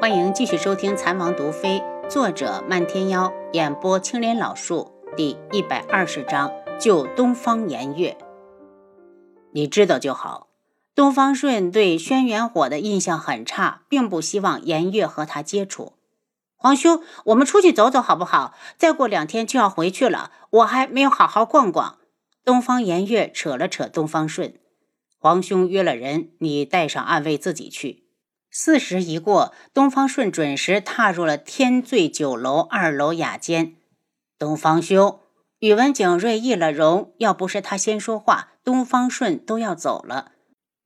[0.00, 8.16] 欢迎继续收听《残王毒妃》，作者漫天妖，演播青莲老树，第一百二十章救东方颜月。
[9.50, 10.50] 你知道就好。
[10.94, 15.94] 东方顺对轩辕火的印象很差，并不希望颜月和他接触。
[16.54, 18.54] 皇兄，我们出去走走好不好？
[18.76, 21.98] 再过两天就要回去了，我还没有好好逛逛。
[22.44, 24.54] 东方颜月扯了扯东方顺，
[25.18, 28.04] 皇兄约了人，你带上暗卫自己去。
[28.50, 33.74] 四时一过，东方顺准时踏入了天醉酒楼二楼雅间。
[34.38, 35.20] 东方兄，
[35.58, 40.32] 宇文景睿易了容，要不是他先说话，东方顺都要走了。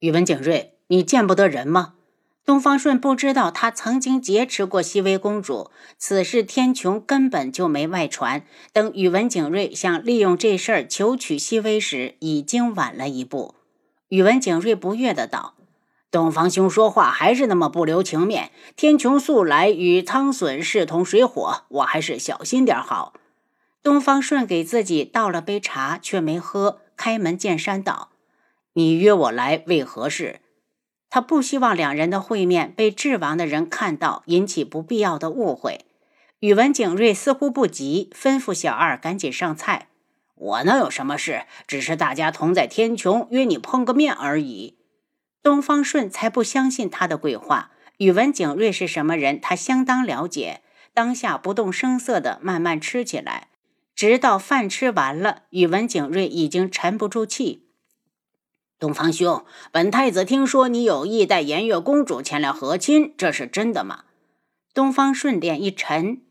[0.01, 1.95] 宇文景睿，你见不得人吗？
[2.45, 8.45] 东方顺不知道他曾经劫持过熹微公主，此事天穹根本就没外传。
[8.73, 13.55] 等宇文景睿想利用这事儿求取熹微时，已经晚了一步。
[14.09, 15.55] 宇文景睿不悦的道。
[16.13, 18.51] 东方兄说话还是那么不留情面。
[18.77, 23.15] 天穹素来与苍隼势同水火，我还是小心点好。
[23.83, 28.11] 东方顺给自己倒了杯茶，却没喝，开门见山道
[28.75, 30.41] ：“你约我来为何事？”
[31.09, 35.87] 他不希望两人的会面被智王的人看到，引起不必要的误会。
[36.41, 39.89] 宇文景睿似乎不急，吩咐小二赶紧上菜。
[40.35, 41.45] 我能有什么事？
[41.67, 44.77] 只是大家同在天穹，约你碰个面而已。
[45.43, 47.73] 东方顺才不相信他的鬼话。
[47.99, 50.63] 宇文景睿是什么人，他相当了解。
[50.95, 53.49] 当下不动声色地慢慢吃起来，
[53.95, 57.69] 直到饭吃完了，宇文景睿已经沉不住气。
[58.79, 64.05] 东方兄，本太子听说你有意带颜月公主前来和亲，这是真的吗？
[64.75, 66.23] 东方顺脸一沉。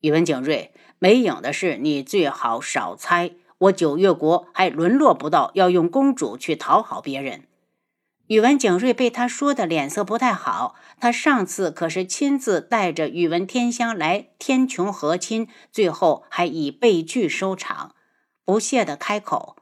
[0.00, 3.32] 宇文景睿，没影的事，你最好少猜。
[3.58, 7.44] 我九月国还沦落不到要用公主去讨好别人。
[8.28, 17.94] 宇文景睿被他说的脸色不太好，他上次可是亲自带着宇文天香来天穹和亲，最后还以被拒收场，
[18.46, 19.56] 不屑的开口：“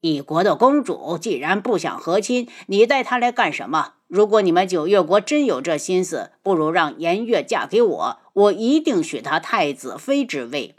[0.00, 3.94] 一国的公主既然不想和亲，你带她来干什么？
[4.06, 10.74] 如果你们九月国真有这心思，不如让颜月嫁给我，我一定许她太子妃之位。”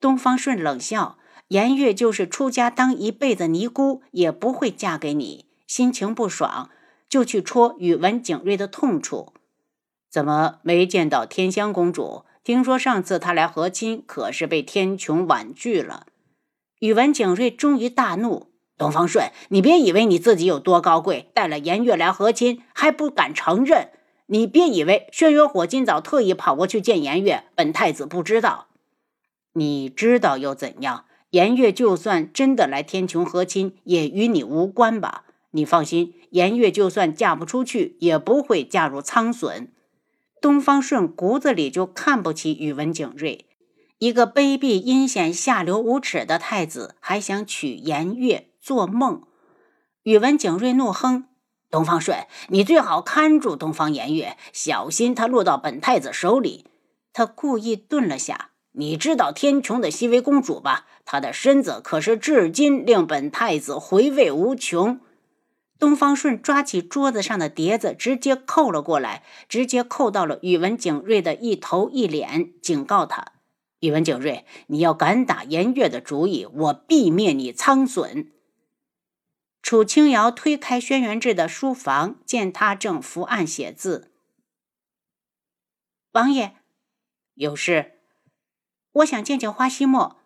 [0.00, 1.16] 东方顺冷笑
[1.48, 6.68] ：“颜月就是出家当一辈子尼姑，也不会嫁给你。”心情不爽，
[7.08, 9.32] 就去戳宇文景睿的痛处。
[10.10, 12.24] 怎么没见到天香公主？
[12.42, 16.06] 听说上次她来和亲，可是被天穹婉拒了。
[16.80, 23.90] 宇文景睿终于大怒：“东方顺，你别以为你自己有多高贵，带了颜月来和亲还不敢承认？
[24.26, 28.66] 你别以为轩辕火今早特意跑过去见颜月，本太子不知道。
[29.52, 31.04] 你知道又怎样？
[31.30, 39.68] 颜月就算真的来天穹和亲，也与你无关吧？”你放心，颜月就算嫁不出去，也不会嫁入苍隼。
[40.40, 43.46] 东方顺骨子里就看不起宇文景睿，
[43.98, 49.22] 一个卑鄙阴险、下流无耻的太子，还想娶颜月，做梦！
[50.04, 51.26] 宇文景睿怒哼
[51.68, 56.64] ：“东方顺，你最好看住东方颜月，小心他落到本太子手里。”
[57.12, 60.86] 他故意顿了下：“你知道天穹的熹微公主吧？
[61.04, 65.00] 她的身子可是至今令本太子回味无穷。”
[65.80, 73.32] 东方顺抓起桌子上的碟子，直接扣了过来，直接扣到了宇文景睿的一头一脸，警告他
[73.80, 78.26] ：“宇文景睿，你要敢打颜月的主意，我必灭你苍隼！”
[79.62, 84.10] 楚清瑶推开轩辕志的书房，见他正伏案写字。
[86.12, 86.56] 王爷，
[87.34, 87.92] 有事？
[88.92, 90.18] 我想见见花希墨。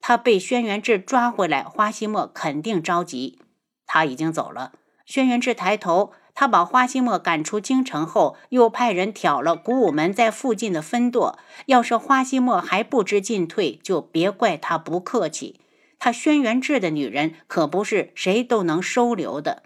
[0.00, 3.40] 他被轩辕志抓回来，花希墨肯定着急。
[3.86, 4.72] 他已经走了。
[5.08, 11.38] 轩辕志抬头，他把花希墨赶出京城后，又派人挑了古武门在附近的分舵。
[11.64, 15.58] 要是花希墨还不知进退，就别怪他不客气。
[15.98, 19.62] 他轩辕志的女人可不是谁都能收留的。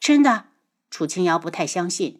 [0.00, 0.46] 真的？
[0.90, 2.18] 楚清瑶不太相信。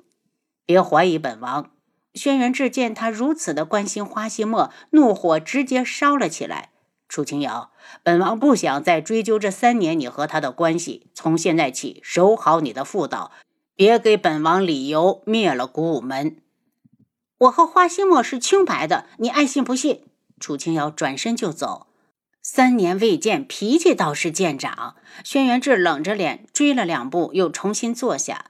[0.64, 1.72] 别怀疑本王。
[2.14, 6.70] 轩辕志见他如此的关心花希墨，怒火直接烧了起来。
[7.14, 7.70] 楚清瑶，
[8.02, 11.06] 本王不想再追究这三年你和他的关系。
[11.14, 13.31] 从现在起，守好你的妇道，
[13.76, 16.38] 别给本王理由灭了古武门。
[17.38, 20.02] 我和花希墨是清白的，你爱信不信。
[20.40, 21.87] 楚清瑶转身就走。
[22.43, 24.96] 三年未见，脾气倒是见长。
[25.22, 28.46] 轩辕志冷着脸追了两步，又重新坐下。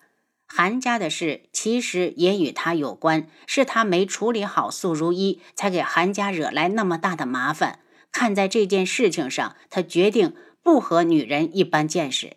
[0.47, 7.81] 韩家的事其实也与他有关，是他没处理好素如一，才给韩家惹来那么大的麻烦。
[8.15, 12.37] 看在这件事情上，他决定不和女人一般见识。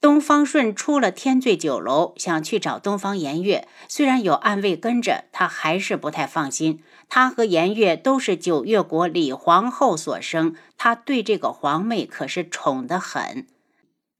[0.00, 3.68] 东方顺出了天醉酒楼，想去找东方颜月。
[3.88, 6.82] 虽然有暗卫跟着，他还是不太放心。
[7.10, 13.46] 他和颜月都是九月国李皇后所生，他对这个皇妹可是宠得很。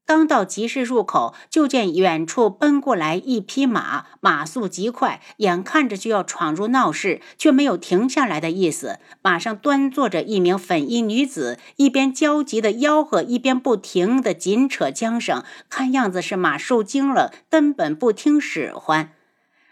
[0.05, 8.99] 刚到集市入口，就见远处奔过来一匹马，马速极快，眼看着就要闯入闹市，却没有停下来的意思。
[9.23, 19.09] 马上端坐着一名粉衣女子，一边焦急的吆喝，一边不停的紧扯缰绳，看样子是马受惊了，根本不听使唤。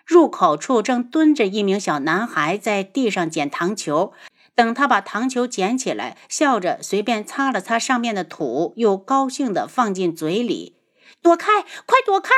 [0.05, 4.11] 入口处正蹲着一名小男孩，在地上捡糖球。
[4.55, 10.75] 等他把糖球捡起来，笑着随便擦了擦上面的土，又高兴地放进嘴里。
[11.21, 12.31] 躲开，快躲开！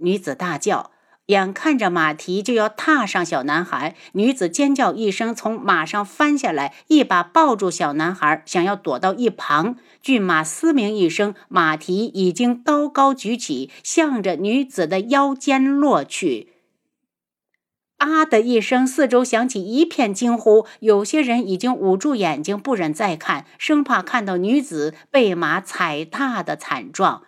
[0.00, 0.90] 女子大叫。
[1.26, 9.76] 眼看着马蹄就要踏上小男孩，女子尖叫一声，从马上翻下来，一把抱住小男孩，想要躲到一旁。
[10.02, 16.51] 骏马嘶鸣一声，马蹄已经高高举起，向着女子的腰间落去。
[18.02, 20.66] 啊的一声，四周响起一片惊呼。
[20.80, 27.22] 有些人已经捂住眼睛，不忍再看，生怕看到女子被马踩踏的惨状。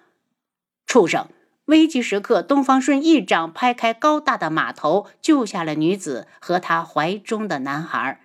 [0.85, 1.29] 畜生！
[1.67, 8.21] 危急时刻，东方顺一掌拍开高大的马头，救下了女子和她怀中的男孩。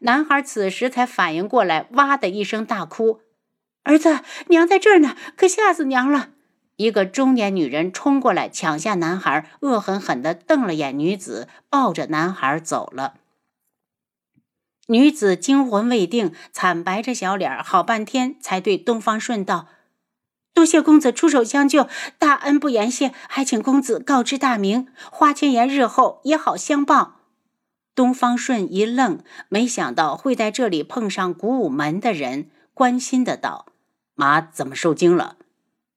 [0.00, 3.20] 男孩此时才反应过来，哇的一声大哭
[3.82, 6.28] ：“儿子，娘在这儿呢，可吓死娘了！”
[6.76, 13.14] 一个中年女人冲过来抢下男孩，恶狠狠地瞪了眼女子，抱着男孩走了。
[14.88, 19.68] 女子惊魂未定，惨白着小脸，好半天才对东方顺道
[20.52, 21.88] ：“多谢公子出手相救，
[22.18, 27.20] 大恩不言谢，还请公子告知大名，花千颜日后也好相报。”
[27.94, 33.66] 东方顺一愣，没想到会在这里碰上古武门的人，关心的道
[34.14, 35.36] ：“马怎么受惊了？”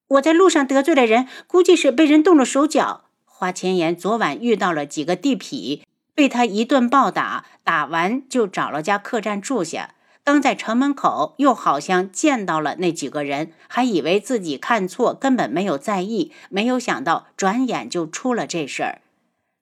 [0.10, 3.06] 我在路上得罪了人，估计是被人动了手脚。
[3.26, 5.82] 花千颜昨晚遇到了几个地痞，
[6.16, 9.96] 被他一顿暴打，打完就找了家客栈住下。
[10.24, 16.32] 刚在城门口，又好像见到了那几个人，还以为自己看错，根本没有在意。
[16.50, 19.02] 没有想到，转眼就出了这事儿。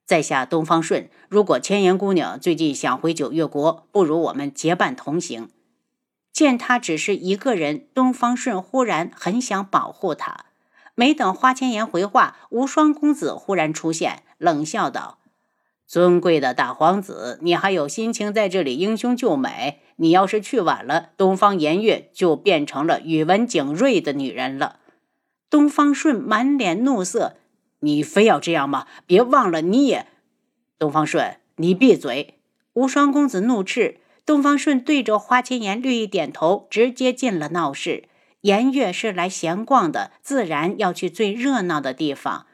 [0.05, 5.49] 在下东方顺，如果千颜姑娘最近想回九月国，不如我们结伴同行。
[6.35, 10.47] 见他只是一个人，东方顺忽然很想保护他。
[10.93, 15.19] 没等花千颜回话，无双公子忽然出现，冷笑道
[15.87, 19.79] ：“尊贵的大皇子，你还有心情在这里英雄救美？
[19.95, 24.79] 你要是去晚了，东方颜月就变成了宇文景睿的女人了。”
[25.49, 27.37] 东方顺满脸怒色
[27.79, 28.87] ：“你非要这样吗？
[29.07, 30.07] 别忘了，你也……”
[30.77, 32.41] 东方顺，你闭嘴！
[32.73, 34.01] 无双公子怒斥。
[34.25, 38.05] 东方顺对着花千颜略一点头，直接进了闹市。
[38.41, 42.45] 颜月是来闲逛的，自然要去最热闹的地方。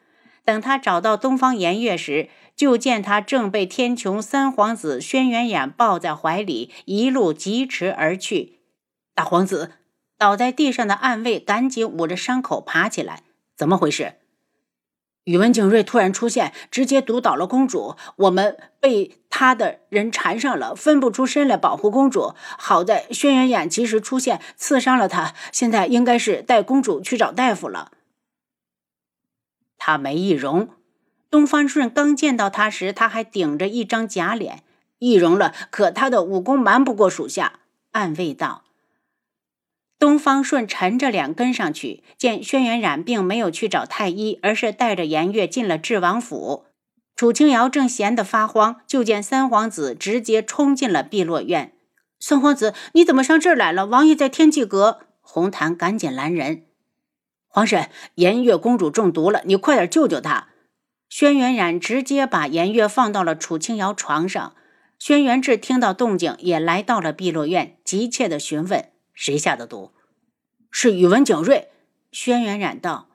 [0.44, 8.59] 等他找到东方颜月时，就见他正被天穹三皇子轩辕衍抱在怀里，一路疾驰而去。
[9.13, 9.73] 大皇子
[10.18, 13.23] 倒在地上的暗卫赶紧捂着伤口爬起来，
[13.56, 14.15] 怎么回事？
[15.25, 17.95] 宇文景睿突然出现，直接毒倒了公主。
[18.15, 22.33] 我们被他的人缠上了，分不出身来保护公主。
[22.57, 25.33] 好在轩辕衍及时出现，刺伤了他。
[25.51, 27.91] 现在应该是带公主去找大夫了。
[29.77, 30.69] 他没易容。
[31.29, 34.63] 东方顺刚见到他时，他还顶着一张假脸，
[35.00, 35.54] 易容了。
[35.69, 37.59] 可他的武功瞒不过属下。
[37.92, 38.63] 暗卫道。
[40.02, 46.66] 东方顺沉着脸跟上去，见轩辕染并没有去找太医，而是带着颜月进了智王府。
[47.16, 51.74] 楚清瑶正闲得发慌，就见三皇子直接冲进了碧落院。
[52.20, 53.86] 三皇子，你怎么上这儿来了？
[53.86, 55.02] 王爷在天际阁。
[55.22, 56.64] 红檀赶紧拦人。
[57.48, 60.48] 皇婶，颜月公主中毒了，你快点救救她。
[61.10, 64.56] 轩辕染直接把颜月放到了楚清瑶床上。
[64.98, 68.91] 轩辕志听到动静，也来到了碧落院，急切地询问。
[69.21, 69.92] 谁下的毒？
[70.71, 71.68] 是宇文景睿。
[72.11, 73.07] 轩辕染道：“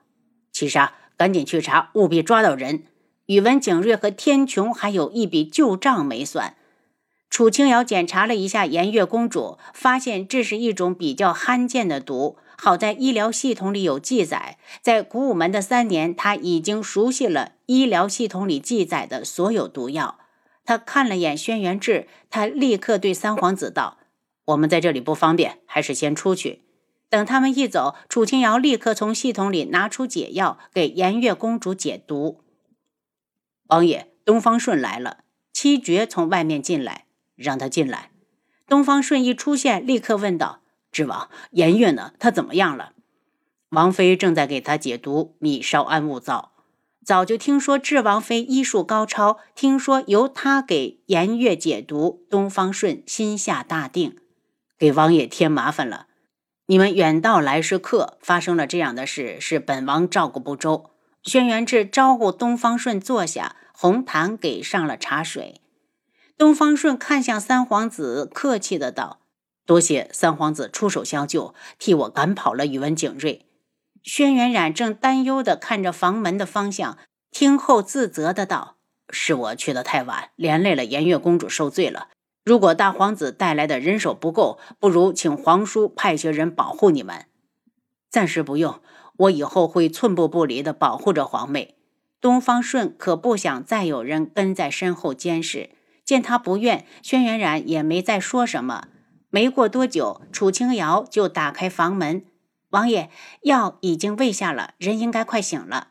[0.53, 2.85] 七杀，赶紧去查，务必抓到人。
[3.25, 6.55] 宇文景睿和天穹还有一笔旧账没算。”
[7.29, 12.37] 楚清瑶检查了一下颜月公主，发现这是一种比较罕见的毒。
[12.57, 20.17] 好在医疗系统里有记载，在古武门的三年，他已经熟悉了医疗系统里记载的所有毒药。
[20.63, 23.97] 他看了眼轩辕志，他立刻对三皇子道。
[24.47, 26.63] 我们在这里不方便，还是先出去。
[27.09, 32.41] 等他们一走，楚清瑶立刻从系统里拿出解药，给颜月公主解毒。
[33.67, 35.19] 王爷，东方顺来了。
[35.53, 38.11] 七绝从外面进来，让他进来。
[38.67, 40.61] 东方顺一出现，立刻问道
[40.91, 42.13] ：“知王，颜月呢？
[42.19, 42.93] 他怎么样了？”
[43.71, 46.53] 王妃正在给他解毒，你稍安勿躁。
[47.03, 54.17] 早就听说智王妃医术高超，听说由她给颜月解毒，东方顺心下大定，
[54.77, 56.07] 给王爷添麻烦了。
[56.67, 60.91] 你们远道来是客，发生了这样的事，是本王照顾不周。
[61.23, 65.61] 轩辕志招呼东方顺坐下，红檀给上了茶水。
[66.37, 69.21] 东方顺看向三皇子，客气的道
[69.65, 73.45] ：“多谢三皇子出手相救，替我赶跑了宇文景睿。”
[74.03, 76.97] 轩辕染正担忧的看着房门的方向，
[77.31, 78.77] 听后自责的道
[79.09, 82.09] ：“是我去的太晚，连累了颜月公主受罪了。
[82.47, 87.25] 如果大皇子带来的人手不够，不如请皇叔派些人保护你们。
[88.09, 88.79] 暂时不用，
[89.17, 91.75] 我以后会寸步不离地保护着皇妹。”
[92.21, 95.71] 东方顺可不想再有人跟在身后监视，
[96.05, 98.87] 见他不愿，轩辕染也没再说什么。
[99.29, 102.23] 没过多久，楚清瑶就打开房门。
[102.69, 103.09] 王爷，
[103.41, 105.89] 药已经喂下了，人应该快醒了。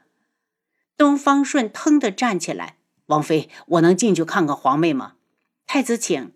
[0.96, 2.76] 东方顺腾地站起来
[3.08, 5.16] ：“王妃，我能进去看看皇妹吗？”
[5.68, 6.32] 太子请。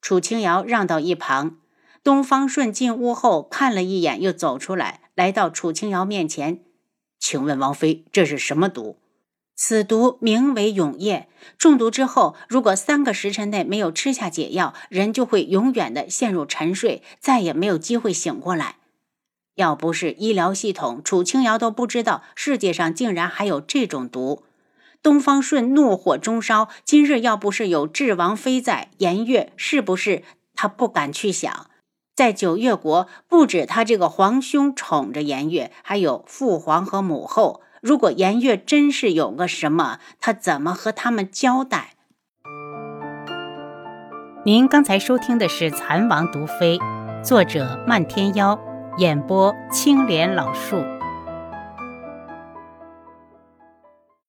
[0.00, 1.58] 楚清瑶让到一旁。
[2.04, 6.60] 东方顺进屋后看了一眼，又走出来，来到楚清瑶面前
[7.18, 8.98] ：“请问王妃，这是什么毒？”
[9.60, 11.28] 此毒名为永夜，
[11.58, 18.76] 中毒之后，如果三个时辰内没有吃下解药，人就会永远的陷入沉睡，再也没有机会醒过来。
[19.56, 24.44] 要不是医疗系统，楚清瑶都不知道世界上竟然还有这种毒。
[25.02, 30.22] 东方顺怒火中烧，今日要不是有智王妃在，颜月是不是
[30.54, 31.66] 他不敢去想？
[32.14, 37.62] 在九月国，不止他这个皇兄宠着颜月，还有父皇和母后。
[37.80, 41.94] 如果颜月真是有个什么，他怎么和他们交代？
[44.44, 46.78] 您刚才收听的是《蚕王毒妃》，
[47.22, 48.58] 作者漫天妖。
[48.98, 50.97] 演播青莲老树。